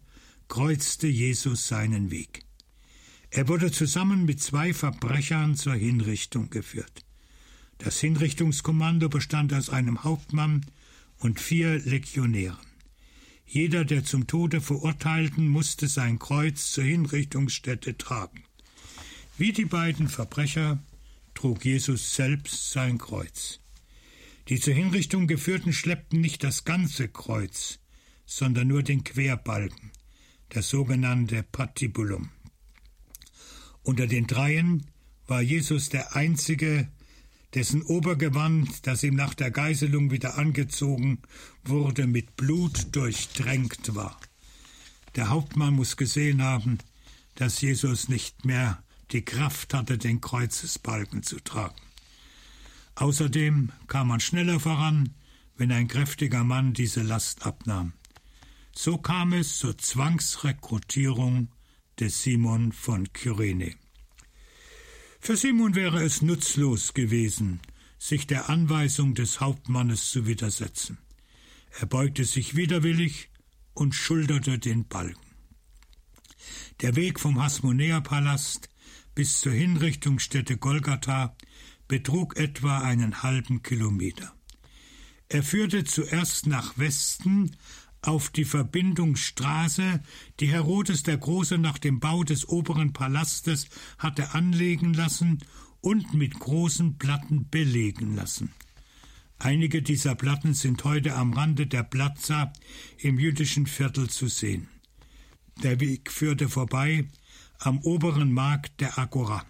[0.53, 2.45] kreuzte Jesus seinen Weg.
[3.31, 7.07] Er wurde zusammen mit zwei Verbrechern zur Hinrichtung geführt.
[7.79, 10.67] Das Hinrichtungskommando bestand aus einem Hauptmann
[11.17, 12.67] und vier Legionären.
[13.47, 18.45] Jeder der zum Tode Verurteilten musste sein Kreuz zur Hinrichtungsstätte tragen.
[19.39, 20.85] Wie die beiden Verbrecher
[21.33, 23.59] trug Jesus selbst sein Kreuz.
[24.51, 27.79] Die zur Hinrichtung geführten schleppten nicht das ganze Kreuz,
[28.27, 29.93] sondern nur den Querbalken,
[30.53, 32.29] das sogenannte Patibulum.
[33.83, 34.87] Unter den Dreien
[35.27, 36.89] war Jesus der einzige,
[37.55, 41.23] dessen Obergewand, das ihm nach der Geiselung wieder angezogen
[41.65, 44.21] wurde, mit Blut durchtränkt war.
[45.17, 46.79] Der Hauptmann muss gesehen haben,
[47.35, 51.81] dass Jesus nicht mehr die Kraft hatte, den Kreuzesbalken zu tragen.
[52.95, 55.15] Außerdem kam man schneller voran,
[55.57, 57.95] wenn ein kräftiger Mann diese Last abnahm.
[58.75, 61.49] So kam es zur Zwangsrekrutierung
[62.01, 63.75] des Simon von Kyrene.
[65.21, 67.61] Für Simon wäre es nutzlos gewesen,
[67.99, 70.99] sich der Anweisung des Hauptmannes zu widersetzen.
[71.79, 73.31] Er beugte sich widerwillig
[73.75, 75.21] und schulterte den Balken.
[76.81, 78.69] Der Weg vom Hasmonäerpalast
[79.15, 81.37] bis zur Hinrichtungsstätte Golgatha
[81.87, 84.35] betrug etwa einen halben Kilometer.
[85.29, 87.57] Er führte zuerst nach Westen
[88.03, 90.01] auf die Verbindungsstraße,
[90.41, 95.39] die Herodes der Große nach dem Bau des oberen Palastes hatte anlegen lassen
[95.81, 98.53] und mit großen Platten belegen lassen.
[99.39, 102.53] Einige dieser Platten sind heute am Rande der Plaza
[102.99, 104.69] im jüdischen Viertel zu sehen.
[105.63, 107.07] Der Weg führte vorbei
[107.59, 109.45] am oberen Markt der Agora.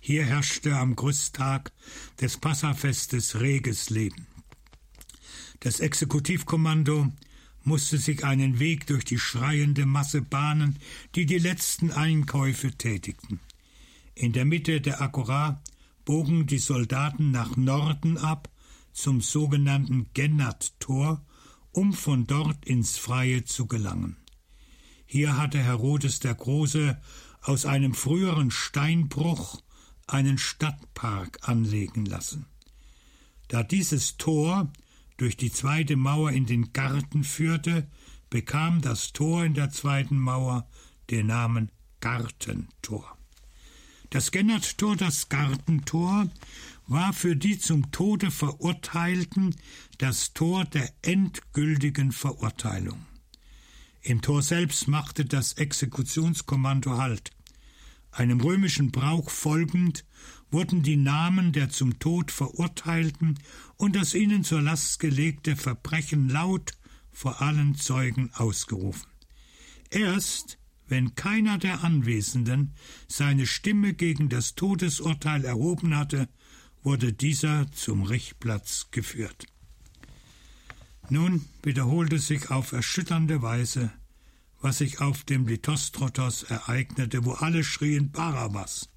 [0.00, 1.72] Hier herrschte am Grüßtag
[2.20, 4.26] des Passafestes reges Leben.
[5.60, 7.12] Das Exekutivkommando
[7.66, 10.78] musste sich einen Weg durch die schreiende Masse bahnen,
[11.16, 13.40] die die letzten Einkäufe tätigten.
[14.14, 15.60] In der Mitte der Agora
[16.04, 18.48] bogen die Soldaten nach Norden ab
[18.92, 21.24] zum sogenannten Gennat-Tor,
[21.72, 24.16] um von dort ins Freie zu gelangen.
[25.04, 26.96] Hier hatte Herodes der Große
[27.42, 29.60] aus einem früheren Steinbruch
[30.06, 32.46] einen Stadtpark anlegen lassen.
[33.48, 34.72] Da dieses Tor
[35.16, 37.88] durch die zweite Mauer in den Garten führte,
[38.30, 40.68] bekam das Tor in der zweiten Mauer
[41.10, 43.16] den Namen Gartentor.
[44.10, 46.30] Das Gennert-Tor, das Gartentor,
[46.86, 49.56] war für die zum Tode Verurteilten
[49.98, 53.04] das Tor der endgültigen Verurteilung.
[54.02, 57.32] Im Tor selbst machte das Exekutionskommando Halt.
[58.12, 60.04] Einem römischen Brauch folgend
[60.50, 63.38] wurden die Namen der zum Tod Verurteilten
[63.76, 66.72] und das ihnen zur Last gelegte Verbrechen laut
[67.10, 69.06] vor allen Zeugen ausgerufen.
[69.90, 70.58] Erst
[70.88, 72.74] wenn keiner der Anwesenden
[73.08, 76.28] seine Stimme gegen das Todesurteil erhoben hatte,
[76.82, 79.46] wurde dieser zum Richtplatz geführt.
[81.08, 83.92] Nun wiederholte sich auf erschütternde Weise,
[84.60, 88.88] was sich auf dem Lithostrotos ereignete, wo alle schrien Barabbas.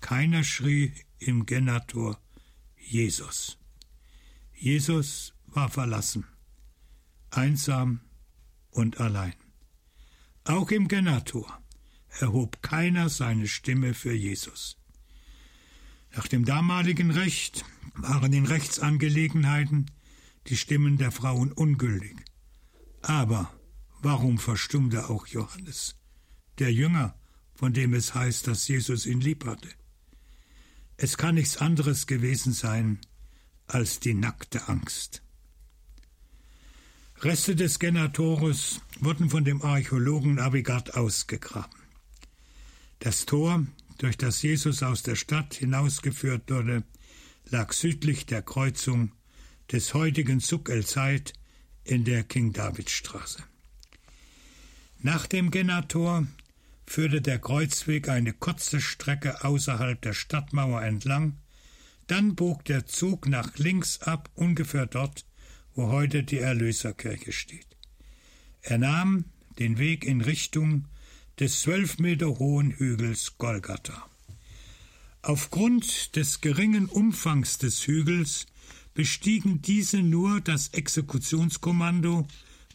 [0.00, 2.18] Keiner schrie im Genator
[2.76, 3.59] Jesus.
[4.62, 6.26] Jesus war verlassen,
[7.30, 8.00] einsam
[8.70, 9.32] und allein.
[10.44, 11.62] Auch im Genator
[12.18, 14.76] erhob keiner seine Stimme für Jesus.
[16.14, 19.90] Nach dem damaligen Recht waren in Rechtsangelegenheiten
[20.48, 22.22] die Stimmen der Frauen ungültig.
[23.00, 23.50] Aber
[24.02, 25.96] warum verstummte auch Johannes,
[26.58, 27.18] der Jünger,
[27.54, 29.70] von dem es heißt, dass Jesus ihn lieb hatte?
[30.98, 33.00] Es kann nichts anderes gewesen sein
[33.74, 35.22] als die nackte Angst.
[37.22, 41.78] Reste des Genatores wurden von dem Archäologen Abigat ausgegraben.
[43.00, 43.66] Das Tor,
[43.98, 46.82] durch das Jesus aus der Stadt hinausgeführt wurde,
[47.50, 49.12] lag südlich der Kreuzung
[49.70, 51.34] des heutigen Suk el Zeit
[51.84, 53.42] in der King David Straße.
[54.98, 56.26] Nach dem Genator
[56.86, 61.38] führte der Kreuzweg eine kurze Strecke außerhalb der Stadtmauer entlang,
[62.10, 65.24] dann bog der Zug nach links ab, ungefähr dort,
[65.74, 67.66] wo heute die Erlöserkirche steht.
[68.62, 69.24] Er nahm
[69.58, 70.86] den Weg in Richtung
[71.38, 74.06] des zwölf Meter hohen Hügels Golgatha.
[75.22, 78.46] Aufgrund des geringen Umfangs des Hügels
[78.94, 82.26] bestiegen diese nur das Exekutionskommando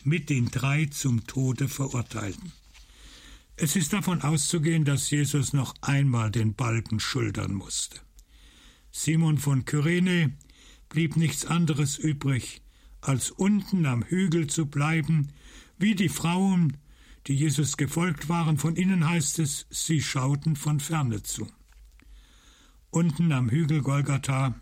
[0.03, 2.51] mit den drei zum Tode Verurteilten.
[3.57, 8.04] Es ist davon auszugehen, dass Jesus noch einmal den Balken schultern musste.
[8.97, 10.37] Simon von Kyrene
[10.87, 12.61] blieb nichts anderes übrig,
[13.01, 15.33] als unten am Hügel zu bleiben,
[15.77, 16.77] wie die Frauen,
[17.27, 21.45] die Jesus gefolgt waren, von ihnen heißt es, sie schauten von ferne zu.
[22.89, 24.55] Unten am Hügel Golgatha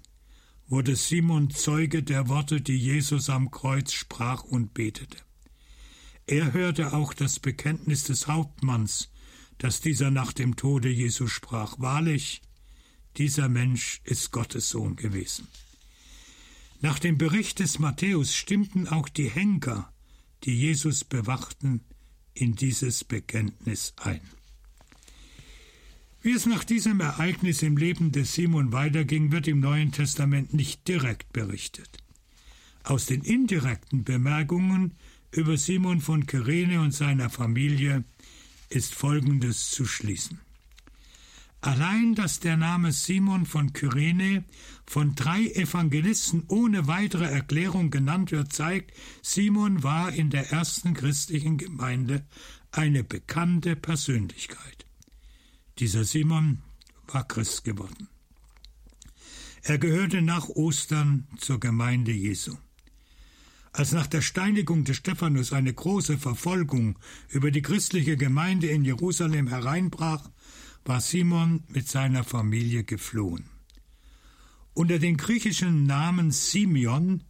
[0.67, 5.19] wurde Simon Zeuge der Worte, die Jesus am Kreuz sprach und betete.
[6.25, 9.12] Er hörte auch das Bekenntnis des Hauptmanns,
[9.60, 11.75] das dieser nach dem Tode Jesu sprach.
[11.77, 12.42] Wahrlich,
[13.18, 15.48] dieser Mensch ist Gottes Sohn gewesen.
[16.82, 19.92] Nach dem Bericht des Matthäus stimmten auch die Henker,
[20.44, 21.82] die Jesus bewachten,
[22.34, 24.22] in dieses Bekenntnis ein.
[26.22, 30.88] Wie es nach diesem Ereignis im Leben des Simon weiterging, wird im Neuen Testament nicht
[30.88, 31.90] direkt berichtet.
[32.84, 34.94] Aus den indirekten Bemerkungen
[35.32, 38.04] über Simon von Kyrene und seiner Familie
[38.70, 40.40] ist Folgendes zu schließen.
[41.64, 44.44] Allein, dass der Name Simon von Kyrene
[44.86, 48.92] von drei Evangelisten ohne weitere Erklärung genannt wird, zeigt,
[49.22, 52.26] Simon war in der ersten christlichen Gemeinde
[52.72, 54.86] eine bekannte Persönlichkeit.
[55.80, 56.62] Dieser Simon
[57.08, 58.10] war Christ geworden.
[59.62, 62.58] Er gehörte nach Ostern zur Gemeinde Jesu.
[63.72, 67.00] Als nach der Steinigung des Stephanus eine große Verfolgung
[67.30, 70.30] über die christliche Gemeinde in Jerusalem hereinbrach,
[70.86, 73.46] war Simon mit seiner Familie geflohen.
[74.73, 77.23] Unter dem griechischen Namen Simeon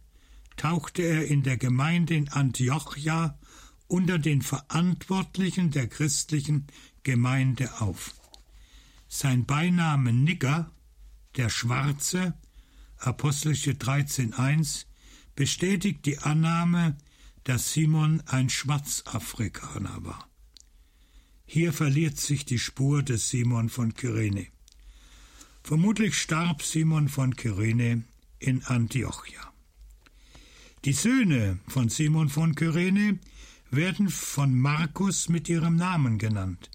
[0.56, 3.38] tauchte er in der Gemeinde in Antiochia
[3.86, 6.66] unter den Verantwortlichen der christlichen
[7.02, 8.14] Gemeinde auf.
[9.08, 10.72] Sein Beiname Nigger,
[11.36, 12.34] der Schwarze,
[12.96, 14.86] Apostelische 13.1,
[15.36, 16.96] bestätigt die Annahme,
[17.44, 20.33] dass Simon ein Schwarzafrikaner war.
[21.46, 24.46] Hier verliert sich die Spur des Simon von Kyrene.
[25.62, 28.04] Vermutlich starb Simon von Kyrene
[28.38, 29.52] in Antiochia.
[30.84, 33.18] Die Söhne von Simon von Kyrene
[33.70, 36.70] werden von Markus mit ihrem Namen genannt: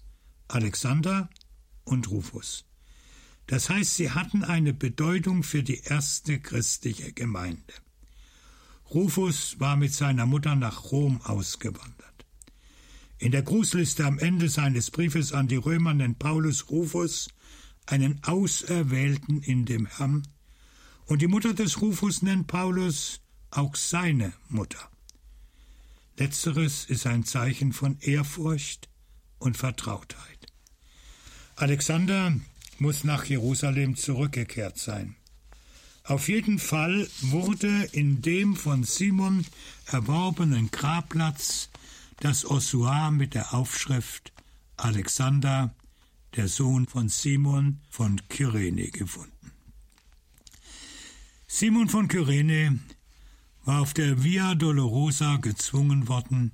[0.48, 1.30] Alexander
[1.84, 2.64] und Rufus.
[3.46, 7.74] Das heißt, sie hatten eine Bedeutung für die erste christliche Gemeinde.
[8.92, 12.09] Rufus war mit seiner Mutter nach Rom ausgewandert.
[13.20, 17.28] In der Grußliste am Ende seines Briefes an die Römer nennt Paulus Rufus
[17.84, 20.26] einen Auserwählten in dem Herrn,
[21.04, 24.90] und die Mutter des Rufus nennt Paulus auch seine Mutter.
[26.16, 28.88] Letzteres ist ein Zeichen von Ehrfurcht
[29.38, 30.46] und Vertrautheit.
[31.56, 32.34] Alexander
[32.78, 35.14] muss nach Jerusalem zurückgekehrt sein.
[36.04, 39.44] Auf jeden Fall wurde in dem von Simon
[39.86, 41.68] erworbenen Grabplatz
[42.20, 44.32] das Ossuar mit der Aufschrift
[44.76, 45.74] Alexander,
[46.36, 49.52] der Sohn von Simon von Kyrene, gefunden.
[51.46, 52.78] Simon von Kyrene
[53.64, 56.52] war auf der Via Dolorosa gezwungen worden,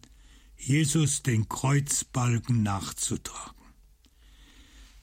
[0.57, 3.53] Jesus den Kreuzbalken nachzutragen.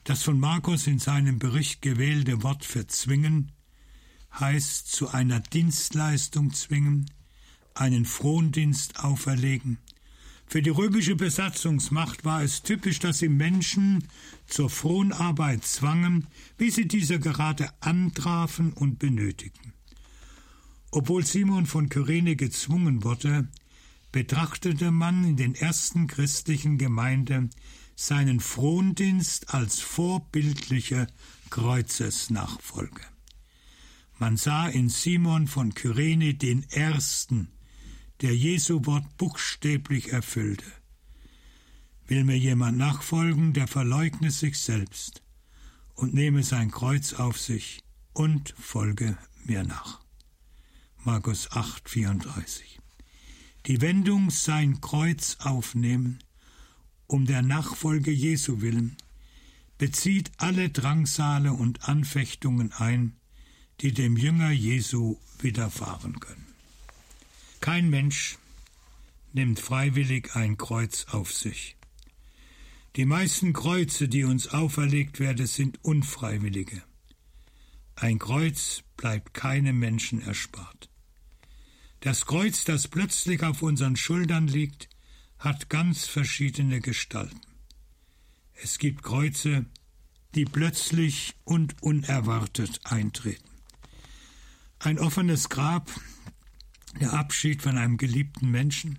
[0.02, 3.52] Das von Markus in seinem Bericht gewählte Wort für zwingen
[4.38, 7.10] heißt zu einer Dienstleistung zwingen,
[7.74, 9.78] einen Frondienst auferlegen,
[10.54, 14.06] für die römische Besatzungsmacht war es typisch, dass sie Menschen
[14.46, 16.28] zur Fronarbeit zwangen,
[16.58, 19.72] wie sie diese gerade antrafen und benötigten.
[20.92, 23.48] Obwohl Simon von Kyrene gezwungen wurde,
[24.12, 27.50] betrachtete man in den ersten christlichen Gemeinden
[27.96, 31.08] seinen Frondienst als vorbildliche
[31.50, 33.02] Kreuzesnachfolge.
[34.20, 37.48] Man sah in Simon von Kyrene den ersten,
[38.20, 40.64] der Jesu Wort buchstäblich erfüllte.
[42.06, 45.22] Will mir jemand nachfolgen, der verleugne sich selbst
[45.94, 47.80] und nehme sein Kreuz auf sich
[48.12, 50.00] und folge mir nach.
[51.04, 52.80] Markus 8, 34.
[53.66, 56.18] Die Wendung sein Kreuz aufnehmen,
[57.06, 58.96] um der Nachfolge Jesu willen,
[59.78, 63.16] bezieht alle Drangsale und Anfechtungen ein,
[63.80, 66.43] die dem Jünger Jesu widerfahren können.
[67.64, 68.36] Kein Mensch
[69.32, 71.78] nimmt freiwillig ein Kreuz auf sich.
[72.94, 76.82] Die meisten Kreuze, die uns auferlegt werden, sind unfreiwillige.
[77.96, 80.90] Ein Kreuz bleibt keinem Menschen erspart.
[82.00, 84.90] Das Kreuz, das plötzlich auf unseren Schultern liegt,
[85.38, 87.40] hat ganz verschiedene Gestalten.
[88.52, 89.64] Es gibt Kreuze,
[90.34, 93.48] die plötzlich und unerwartet eintreten.
[94.80, 95.90] Ein offenes Grab
[97.00, 98.98] der Abschied von einem geliebten Menschen,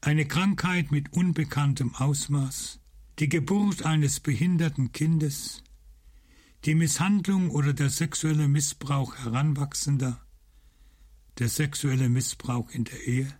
[0.00, 2.80] eine Krankheit mit unbekanntem Ausmaß,
[3.18, 5.62] die Geburt eines behinderten Kindes,
[6.64, 10.20] die Misshandlung oder der sexuelle Missbrauch Heranwachsender,
[11.38, 13.34] der sexuelle Missbrauch in der Ehe.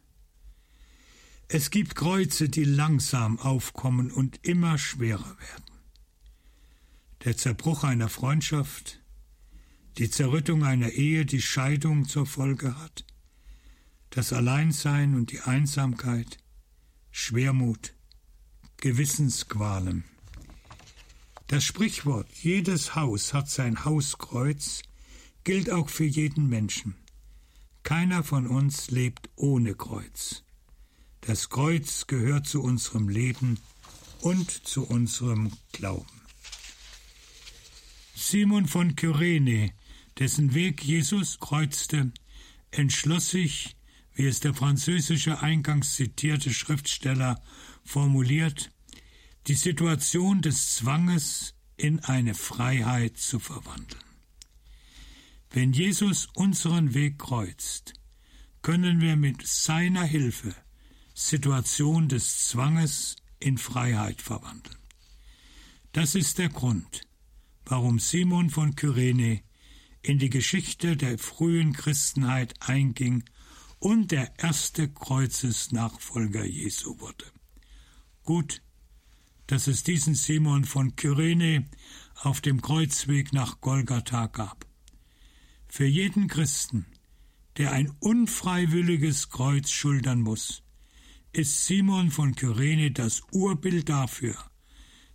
[1.48, 5.64] Es gibt Kreuze, die langsam aufkommen und immer schwerer werden.
[7.24, 9.00] Der Zerbruch einer Freundschaft,
[9.98, 13.04] die Zerrüttung einer Ehe, die Scheidung zur Folge hat,
[14.12, 16.36] das Alleinsein und die Einsamkeit,
[17.10, 17.94] Schwermut,
[18.76, 20.04] Gewissensqualen.
[21.46, 24.82] Das Sprichwort jedes Haus hat sein Hauskreuz
[25.44, 26.94] gilt auch für jeden Menschen.
[27.84, 30.44] Keiner von uns lebt ohne Kreuz.
[31.22, 33.58] Das Kreuz gehört zu unserem Leben
[34.20, 36.20] und zu unserem Glauben.
[38.14, 39.72] Simon von Kyrene,
[40.18, 42.12] dessen Weg Jesus kreuzte,
[42.70, 43.74] entschloss sich,
[44.14, 47.40] wie es der französische eingangs zitierte Schriftsteller
[47.84, 48.70] formuliert,
[49.46, 54.02] die Situation des Zwanges in eine Freiheit zu verwandeln.
[55.50, 57.94] Wenn Jesus unseren Weg kreuzt,
[58.62, 60.54] können wir mit seiner Hilfe
[61.14, 64.78] Situation des Zwanges in Freiheit verwandeln.
[65.92, 67.02] Das ist der Grund,
[67.64, 69.42] warum Simon von Kyrene
[70.00, 73.24] in die Geschichte der frühen Christenheit einging
[73.82, 77.24] und der erste Kreuzesnachfolger Jesu wurde.
[78.22, 78.62] Gut,
[79.48, 81.68] dass es diesen Simon von Kyrene
[82.14, 84.66] auf dem Kreuzweg nach Golgatha gab.
[85.66, 86.86] Für jeden Christen,
[87.56, 90.62] der ein unfreiwilliges Kreuz schultern muss,
[91.32, 94.36] ist Simon von Kyrene das Urbild dafür,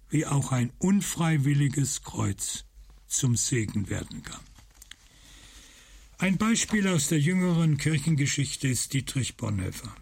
[0.09, 2.65] wie auch ein unfreiwilliges Kreuz
[3.07, 4.43] zum Segen werden kann.
[6.19, 9.95] Ein Beispiel aus der jüngeren Kirchengeschichte ist Dietrich Bonhoeffer.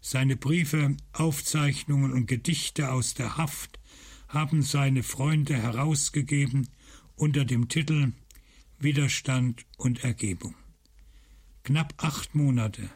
[0.00, 3.78] Seine Briefe, Aufzeichnungen und Gedichte aus der Haft
[4.26, 6.68] haben seine Freunde herausgegeben
[7.14, 8.10] unter dem Titel
[8.80, 10.56] Widerstand und Ergebung.
[11.62, 12.90] Knapp acht Monate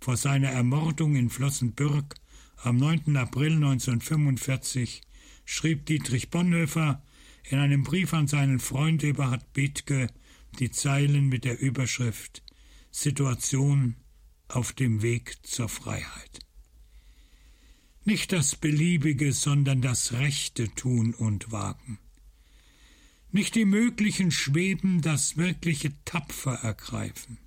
[0.00, 2.14] vor seiner Ermordung in Flossenbürg
[2.58, 3.16] am 9.
[3.16, 5.00] April 1945
[5.44, 7.02] schrieb Dietrich Bonhoeffer
[7.42, 10.06] in einem Brief an seinen Freund Eberhard Bethke
[10.58, 12.42] die Zeilen mit der Überschrift
[12.90, 13.96] Situation
[14.48, 16.40] auf dem Weg zur Freiheit.
[18.04, 21.98] Nicht das Beliebige, sondern das Rechte tun und wagen.
[23.32, 27.38] Nicht die möglichen Schweben, das wirkliche tapfer ergreifen.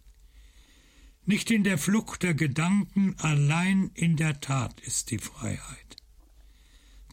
[1.26, 5.96] Nicht in der Flucht der Gedanken, allein in der Tat ist die Freiheit.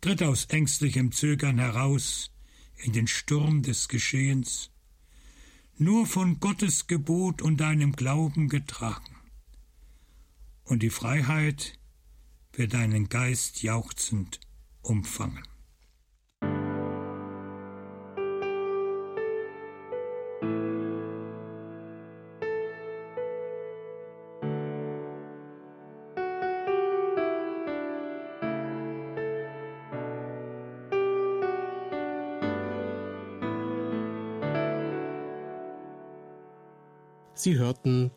[0.01, 2.33] Tritt aus ängstlichem Zögern heraus
[2.77, 4.71] in den Sturm des Geschehens,
[5.79, 9.17] nur von Gottes Gebot und deinem Glauben getragen.
[10.65, 11.79] Und die Freiheit
[12.53, 14.41] wird deinen Geist jauchzend
[14.83, 15.47] umfangen.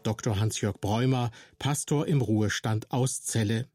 [0.10, 0.40] Dr.
[0.40, 1.30] Hans-Jörg Bräumer,
[1.60, 3.68] Pastor im Ruhestand aus Celle.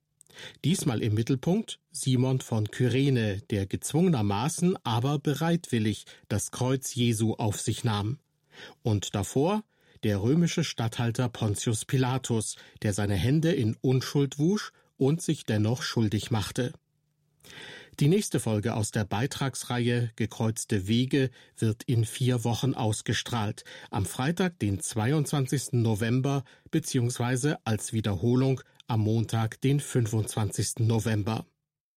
[0.65, 7.85] Diesmal im Mittelpunkt Simon von Kyrene, der gezwungenermaßen, aber bereitwillig das Kreuz Jesu auf sich
[7.85, 8.19] nahm.
[8.83, 9.63] Und davor
[10.03, 16.33] der römische Statthalter Pontius Pilatus, der seine Hände in Unschuld wusch und sich dennoch schuldig
[16.33, 16.73] machte.
[18.01, 24.59] Die nächste Folge aus der Beitragsreihe Gekreuzte Wege wird in vier Wochen ausgestrahlt, am Freitag,
[24.59, 25.75] den 22.
[25.75, 26.43] November,
[26.73, 30.81] beziehungsweise als Wiederholung am Montag, den 25.
[30.81, 31.47] November.